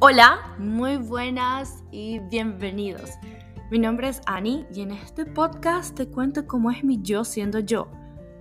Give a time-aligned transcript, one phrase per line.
[0.00, 3.10] Hola, muy buenas y bienvenidos.
[3.68, 7.58] Mi nombre es Ani y en este podcast te cuento cómo es mi yo siendo
[7.58, 7.90] yo,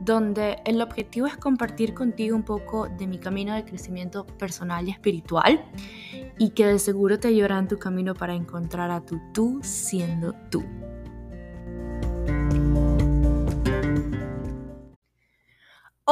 [0.00, 4.92] donde el objetivo es compartir contigo un poco de mi camino de crecimiento personal y
[4.92, 5.64] espiritual
[6.38, 10.34] y que de seguro te ayudará en tu camino para encontrar a tu tú siendo
[10.50, 10.62] tú.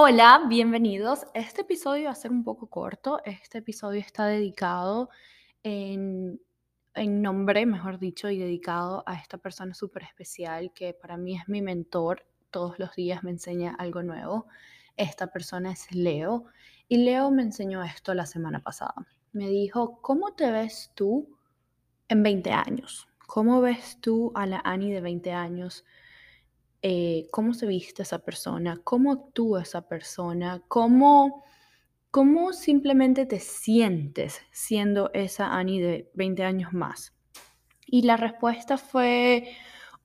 [0.00, 1.26] Hola, bienvenidos.
[1.34, 3.20] Este episodio va a ser un poco corto.
[3.24, 5.10] Este episodio está dedicado
[5.64, 6.40] en,
[6.94, 11.62] nombre, mejor dicho, y dedicado a esta persona súper especial que para mí es mi
[11.62, 12.24] mentor.
[12.52, 14.46] Todos los días me enseña algo nuevo.
[14.96, 16.44] Esta persona es Leo.
[16.86, 18.94] Y Leo me enseñó esto la semana pasada.
[19.32, 21.36] Me dijo, ¿cómo te ves tú
[22.06, 23.08] en 20 años?
[23.26, 25.84] ¿Cómo ves tú a la Ani de 20 años?
[26.82, 31.44] Eh, cómo se viste esa persona, cómo actúa esa persona, cómo,
[32.10, 37.14] cómo simplemente te sientes siendo esa Annie de 20 años más.
[37.86, 39.48] Y la respuesta fue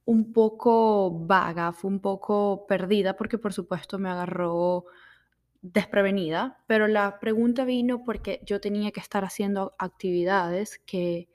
[0.05, 4.85] un poco vaga, fue un poco perdida porque por supuesto me agarró
[5.61, 11.29] desprevenida, pero la pregunta vino porque yo tenía que estar haciendo actividades que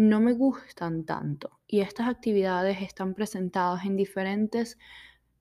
[0.00, 4.78] no me gustan tanto y estas actividades están presentadas en diferentes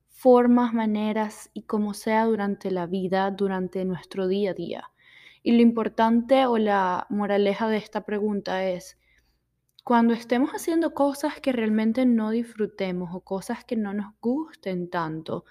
[0.10, 4.92] formas, maneras y como sea durante la vida, durante nuestro día a día.
[5.44, 8.98] Y lo importante o la moraleja de esta pregunta es,
[9.86, 15.46] cuando estemos haciendo cosas que realmente no disfrutemos o cosas que no nos gusten tanto,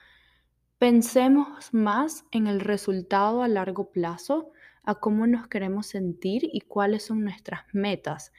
[0.76, 7.06] pensemos más en el resultado a largo plazo, a cómo nos queremos sentir y cuáles
[7.06, 8.32] son nuestras metas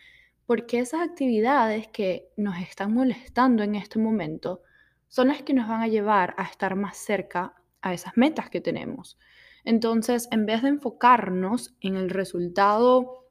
[0.49, 4.63] porque esas actividades que nos están molestando en este momento
[5.07, 8.59] son las que nos van a llevar a estar más cerca a esas metas que
[8.59, 9.19] tenemos.
[9.63, 13.27] Entonces, en vez de enfocarnos en el resultado,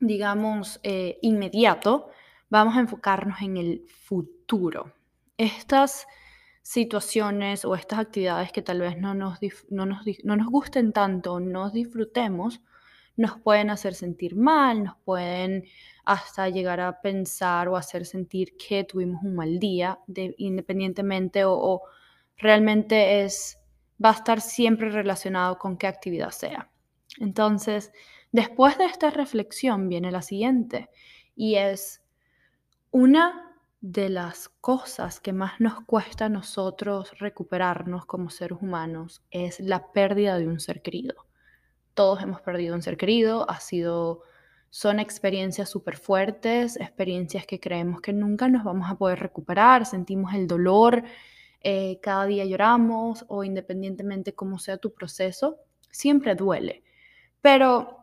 [0.00, 2.08] digamos, eh, inmediato,
[2.48, 4.94] vamos a enfocarnos en el futuro.
[5.36, 6.06] Estas
[6.62, 9.38] situaciones o estas actividades que tal vez no nos,
[9.68, 12.62] no nos, no nos gusten tanto, no disfrutemos,
[13.16, 15.64] nos pueden hacer sentir mal, nos pueden
[16.04, 19.98] hasta llegar a pensar o hacer sentir que tuvimos un mal día,
[20.36, 21.82] independientemente o,
[22.36, 23.58] realmente es,
[24.04, 26.70] va a estar siempre relacionado con qué actividad sea.
[27.20, 27.92] Entonces,
[28.32, 30.90] después de esta reflexión viene la siguiente
[31.36, 32.02] y es
[32.90, 39.60] una de las cosas que más nos cuesta a nosotros recuperarnos como seres humanos es
[39.60, 41.26] la pérdida de un ser querido.
[41.94, 44.22] Todos hemos perdido un ser querido, ha sido,
[44.70, 50.34] son experiencias súper fuertes, experiencias que creemos que nunca nos vamos a poder recuperar, sentimos
[50.34, 51.04] el dolor,
[51.60, 55.58] eh, cada día lloramos o independientemente cómo sea tu proceso,
[55.90, 56.82] siempre duele.
[57.40, 57.98] Pero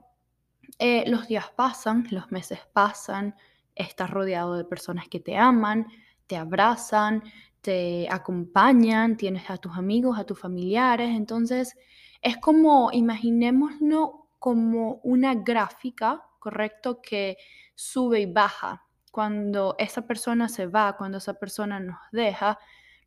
[0.80, 3.36] eh, los días pasan, los meses pasan,
[3.76, 5.88] estás rodeado de personas que te aman,
[6.28, 7.24] te abrazan,
[7.62, 11.78] te acompañan, tienes a tus amigos, a tus familiares, entonces
[12.22, 17.02] es como, imaginémonos como una gráfica, ¿correcto?
[17.02, 17.38] Que
[17.76, 18.84] sube y baja.
[19.12, 22.58] Cuando esa persona se va, cuando esa persona nos deja,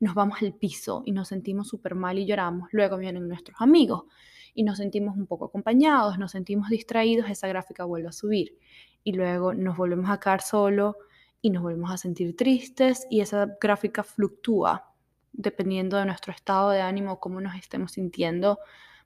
[0.00, 2.68] nos vamos al piso y nos sentimos súper mal y lloramos.
[2.72, 4.04] Luego vienen nuestros amigos
[4.54, 8.56] y nos sentimos un poco acompañados, nos sentimos distraídos, esa gráfica vuelve a subir.
[9.02, 10.96] Y luego nos volvemos a caer solo
[11.44, 14.90] y nos volvemos a sentir tristes y esa gráfica fluctúa
[15.30, 18.60] dependiendo de nuestro estado de ánimo, cómo nos estemos sintiendo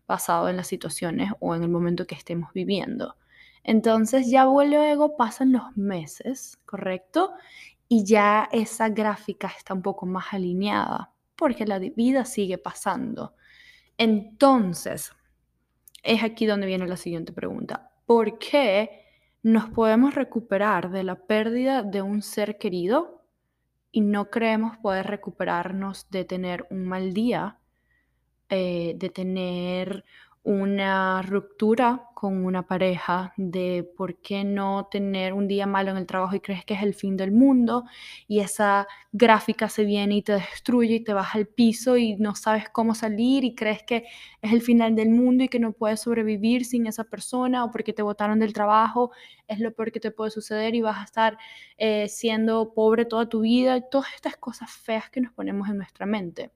[0.06, 3.16] basado en las situaciones o en el momento que estemos viviendo.
[3.64, 7.32] Entonces ya luego pasan los meses, ¿correcto?
[7.88, 13.34] Y ya esa gráfica está un poco más alineada porque la vida sigue pasando.
[13.96, 15.10] Entonces,
[16.04, 17.90] es aquí donde viene la siguiente pregunta.
[18.06, 19.07] ¿Por qué
[19.48, 23.22] nos podemos recuperar de la pérdida de un ser querido
[23.90, 27.58] y no creemos poder recuperarnos de tener un mal día
[28.50, 30.04] eh, de tener
[30.48, 36.06] una ruptura con una pareja, de por qué no tener un día malo en el
[36.06, 37.84] trabajo y crees que es el fin del mundo
[38.26, 42.34] y esa gráfica se viene y te destruye y te baja al piso y no
[42.34, 44.06] sabes cómo salir y crees que
[44.40, 47.92] es el final del mundo y que no puedes sobrevivir sin esa persona o porque
[47.92, 49.10] te botaron del trabajo,
[49.48, 51.36] es lo peor que te puede suceder y vas a estar
[51.76, 55.76] eh, siendo pobre toda tu vida y todas estas cosas feas que nos ponemos en
[55.76, 56.52] nuestra mente.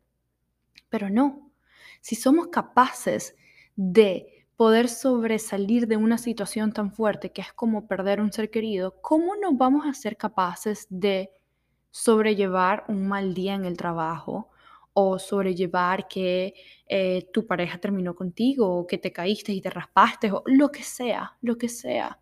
[0.88, 1.50] Pero no,
[2.00, 3.36] si somos capaces
[3.76, 9.00] de poder sobresalir de una situación tan fuerte que es como perder un ser querido,
[9.00, 11.30] ¿cómo nos vamos a ser capaces de
[11.90, 14.50] sobrellevar un mal día en el trabajo
[14.94, 16.54] o sobrellevar que
[16.86, 20.82] eh, tu pareja terminó contigo o que te caíste y te raspaste o lo que
[20.82, 22.18] sea, lo que sea?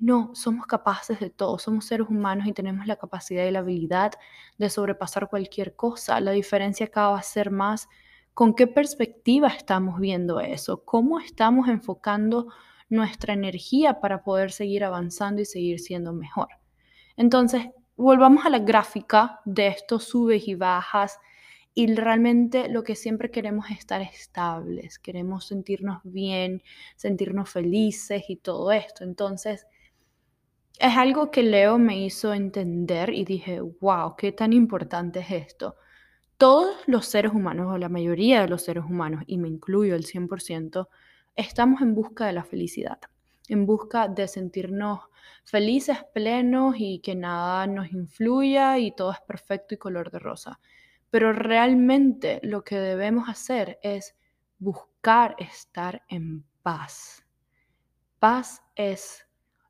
[0.00, 4.12] no, somos capaces de todo, somos seres humanos y tenemos la capacidad y la habilidad
[4.56, 6.20] de sobrepasar cualquier cosa.
[6.20, 7.88] La diferencia acá va a ser más
[8.38, 12.46] con qué perspectiva estamos viendo eso, cómo estamos enfocando
[12.88, 16.46] nuestra energía para poder seguir avanzando y seguir siendo mejor.
[17.16, 21.18] Entonces, volvamos a la gráfica de estos subes y bajas
[21.74, 26.62] y realmente lo que siempre queremos es estar estables, queremos sentirnos bien,
[26.94, 29.02] sentirnos felices y todo esto.
[29.02, 29.66] Entonces,
[30.78, 35.74] es algo que Leo me hizo entender y dije, wow, qué tan importante es esto.
[36.38, 40.04] Todos los seres humanos, o la mayoría de los seres humanos, y me incluyo el
[40.04, 40.88] 100%,
[41.34, 43.00] estamos en busca de la felicidad,
[43.48, 45.00] en busca de sentirnos
[45.42, 50.60] felices, plenos y que nada nos influya y todo es perfecto y color de rosa.
[51.10, 54.14] Pero realmente lo que debemos hacer es
[54.60, 57.26] buscar estar en paz.
[58.20, 59.26] Paz es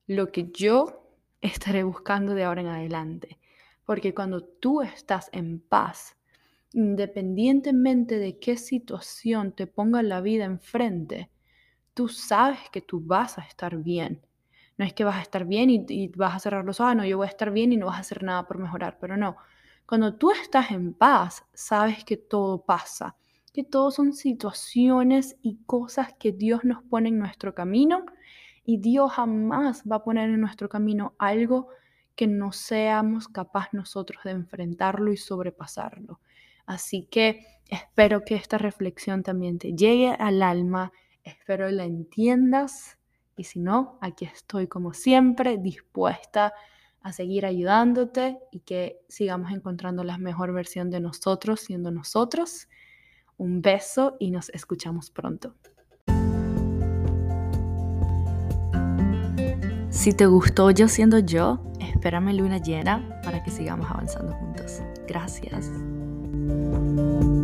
[0.06, 1.02] lo que yo
[1.40, 3.38] estaré buscando de ahora en adelante.
[3.86, 6.17] Porque cuando tú estás en paz,
[6.72, 11.30] independientemente de qué situación te ponga la vida enfrente,
[11.94, 14.20] tú sabes que tú vas a estar bien.
[14.76, 17.04] No es que vas a estar bien y, vas a cerrar los ojos, ah, no,
[17.04, 19.36] yo voy a estar bien y no vas a hacer nada por mejorar, pero no.
[19.86, 23.16] Cuando tú estás en paz, sabes que todo pasa,
[23.52, 28.04] que todo son situaciones y cosas que Dios nos pone en nuestro camino
[28.64, 31.68] y Dios jamás va a poner en nuestro camino algo
[32.14, 36.20] que no seamos capaces nosotros de enfrentarlo y sobrepasarlo.
[36.68, 40.92] Así que espero que esta reflexión también te llegue al alma,
[41.24, 42.98] espero la entiendas
[43.38, 46.52] y si no, aquí estoy como siempre dispuesta
[47.00, 52.68] a seguir ayudándote y que sigamos encontrando la mejor versión de nosotros siendo nosotros.
[53.38, 55.54] Un beso y nos escuchamos pronto.
[59.88, 64.82] Si te gustó yo siendo yo, espérame luna llena para que sigamos avanzando juntos.
[65.06, 65.70] Gracias.
[66.48, 67.37] Bye.